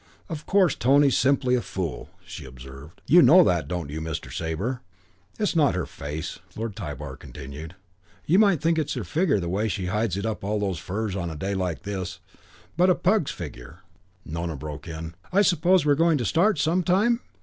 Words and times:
"Of 0.29 0.47
course 0.47 0.73
Tony's 0.73 1.15
simply 1.15 1.53
a 1.53 1.61
fool," 1.61 2.09
she 2.25 2.43
observed. 2.43 3.03
"You 3.05 3.21
know 3.21 3.43
that, 3.43 3.67
don't 3.67 3.91
you, 3.91 4.01
Mr. 4.01 4.33
Sabre?" 4.35 4.81
"It's 5.37 5.55
not 5.55 5.75
her 5.75 5.85
face," 5.85 6.39
Lord 6.55 6.75
Tybar 6.75 7.15
continued. 7.17 7.75
"You 8.25 8.39
might 8.39 8.61
think 8.63 8.79
it's 8.79 8.95
her 8.95 9.03
figure 9.03 9.39
the 9.39 9.47
way 9.47 9.67
she 9.67 9.85
hides 9.85 10.17
it 10.17 10.25
up 10.25 10.43
under 10.43 10.53
all 10.53 10.59
those 10.59 10.79
furs 10.79 11.15
on 11.15 11.29
a 11.29 11.35
day 11.35 11.53
like 11.53 11.83
this. 11.83 12.19
But 12.75 12.89
a 12.89 12.95
pug's 12.95 13.29
figure" 13.29 13.81
Nona 14.25 14.55
broke 14.55 14.87
in. 14.87 15.13
"I 15.31 15.43
suppose 15.43 15.85
we're 15.85 15.93
going 15.93 16.17
to 16.17 16.25
start 16.25 16.57
some 16.57 16.81
time?" 16.81 17.19